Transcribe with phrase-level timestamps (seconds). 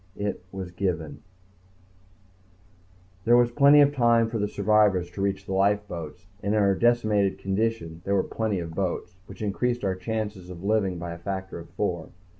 [0.17, 0.71] It was...
[0.71, 1.21] given...
[3.23, 6.73] There was plenty of time for the survivors to reach the lifeboats, and in our
[6.73, 11.19] decimated condition there were plenty of boats which increased our chances of living by a
[11.19, 12.09] factor of four